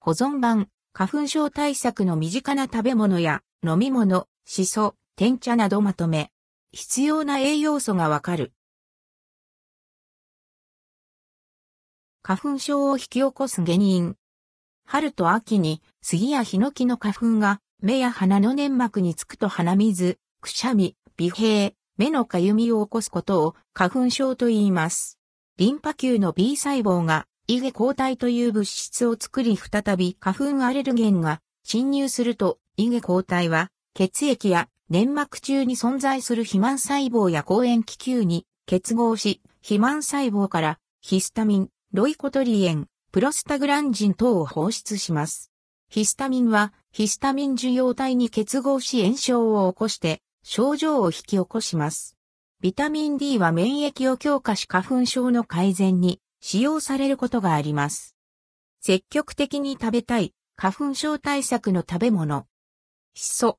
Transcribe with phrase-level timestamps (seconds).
[0.00, 6.30] 保存版、花粉症対策の身近な食べ物や飲み物、シソ、天茶などまとめ。
[6.70, 8.52] 必要な栄養素がわかる。
[12.22, 14.16] 花粉症を引き起こす原因。
[14.84, 25.18] 春と秋に杉やヒノキの花粉が目や鼻の粘膜につくと鼻水、くしゃみ、鼻閉、目のかゆみを起こすことを花粉症と言います。
[25.56, 45.50] リンパ球の B 細胞がイゲ抗体という物質を作り再び花粉アレルゲンが侵入するとイゲ抗体は血液や粘膜中に存在する肥満細胞や抗塩気球に結合し、肥満細胞からヒスタミン、ロイコトリエン、プロスタグランジン等を放出します。
[45.88, 52.14] ヒスタミンはヒスタミン受容体に結合し炎症を起こして症状を引き起こします。
[52.60, 58.16] ビタミン D は免疫を強化し花粉症の改善に使用されることがあります。
[58.80, 62.46] 積極的に食べたい花粉症対策の食べ物。
[63.14, 63.58] ヒ素。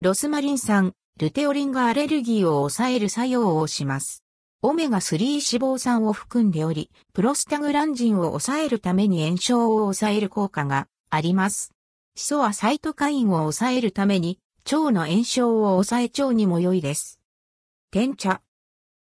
[0.00, 4.22] ロスマリン酸、ルテオリンがアレルギーを抑える作用をします。
[4.62, 11.72] オメガ3脂肪酸を含んでおり、プロスタグランジンを抑えるために炎症を抑える効果があります。
[12.16, 17.20] シソはサイトカインを抑えるために腸の炎症を抑え腸にも良いです。
[17.90, 18.42] 天茶。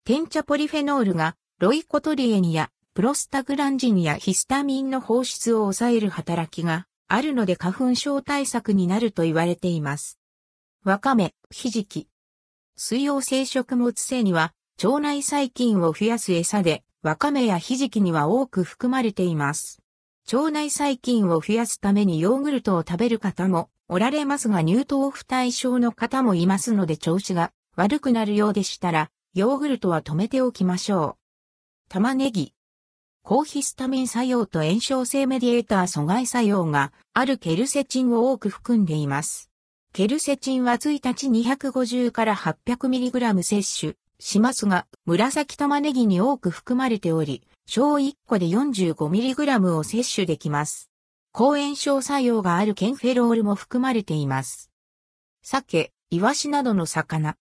[0.05, 10.19] 天茶ポリフェノールがロイコトリエンやプロスタグランジンやヒスタミンの放出を抑える働きがあるので花粉症対策になると言われています。
[10.83, 12.09] わかめ、ひじき。
[12.75, 19.83] 水溶性食物性には腸内細菌を増やす餌で、わかめやひじきには多く含まれています。
[20.33, 31.19] 腸内細菌を増やすためにヨーグルトを食べる方もおられますが乳糖不対症の方もいますので調子が悪くなるようでしたら、ヨーグルトは止めておきましょ
[31.91, 31.91] う。
[31.91, 32.56] 玉ねぎ。
[33.29, 39.51] 抗ヒスタミン作用と炎症性メディエーター阻害作用があるケルセチンを多く含んでいます。
[39.93, 50.93] ケルセチンは1日250から 800mg 摂取しますが、紫玉ねぎに多く含まれており、小1個で 45mg を摂取できます。
[51.33, 54.71] 抗炎症作用があるケンフェロールも含まれています。
[55.43, 57.35] 鮭、イワシなどの魚。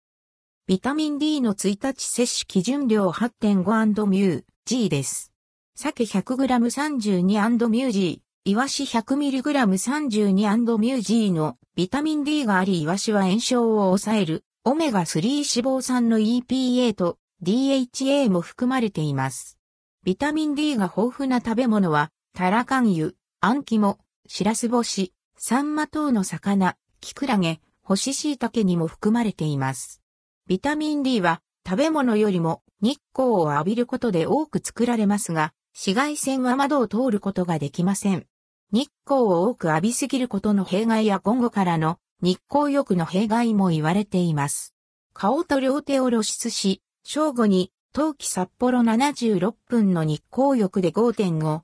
[0.67, 5.34] ビタミン D の1日摂取基準量 8.5& ミです。
[5.77, 19.59] 鮭 100g32& ミュー G、イワシ 100mg32& ミュージーのビタミン D がありイワシは炎症を抑えるオメガ3脂肪酸の EPA と DHA も含まれています。
[20.05, 23.99] ビタミン D が豊富な食べ物は、タラカンユ、アンキモ、
[24.29, 30.01] シラス干し、サンマ等の魚、キクラゲ、干し椎茸にも含まれています。
[30.47, 38.27] ビタミン D は食べ物よりも日光を浴びることで多く作られますが、紫外線は窓を通ることができません。
[38.73, 44.73] 日光を多く浴びすぎることの弊害や今後からの日光浴の弊害も言われています。
[45.13, 51.63] 顔と両手を露出し、正午に冬季札幌76分の日光浴で5.5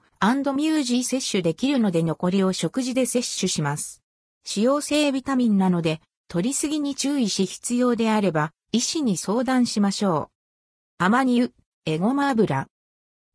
[0.53, 4.03] ミュージー摂取できるので残りを食事で摂取します。
[4.45, 10.31] 使用性ビタミンなので、取りすぎに注意し必要であれば、医師に相談しましょ
[10.99, 11.05] う。
[11.05, 11.53] アマニ油、
[11.87, 12.67] エゴマ油。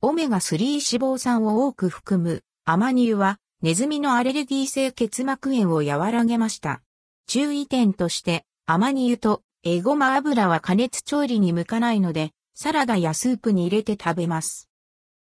[0.02, 6.82] オメガ3脂肪酸を多く含むアマニ油は、ネズミのアレルギー性結膜炎を和らげました。
[7.28, 14.70] 注意点として、アマニ油とエゴマ油は加熱調理に向かないので、サラダやスープに入れて食べます。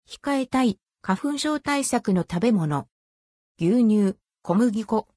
[0.09, 2.87] 控えたい花粉症対策の食べ物。
[3.59, 5.07] 牛乳、小麦粉。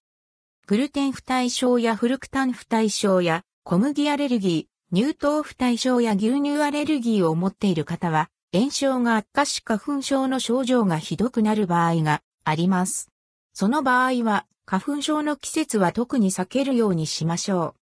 [0.66, 13.10] グルテン不対症やフルクタン不対症や小麦アレルギー、乳糖不対症や牛乳アレルギーを持っている方は、炎症が悪化し花粉症の症状がひどくなる場合があります。
[13.52, 17.80] その場合は、花粉症の季節は特に避けるようにしましょう。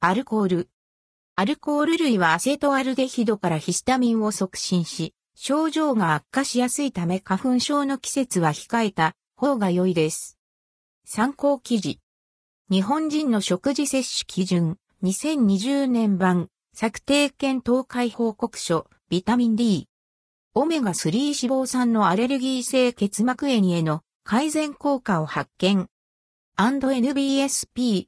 [0.00, 0.68] アルコール。
[1.36, 10.36] アルコール類はアセトアルデヒドからヒスタミンを促進し、症状が悪化しやすいため花粉症の季節は控えた方が良いです。
[11.06, 11.98] 参考記事。
[12.70, 19.88] 日本人の食事摂取基準2020年版策定検討会報告書ビタミン D。
[20.56, 25.88] オメガ3脂肪酸のアレルギー性結膜炎への改善効果を発見。
[26.56, 28.02] &NBSP